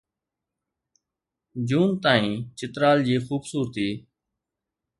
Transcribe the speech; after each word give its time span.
جون 1.67 1.87
تائين 2.03 2.35
چترال 2.57 2.99
جي 3.07 3.15
خوبصورتي 3.25 3.89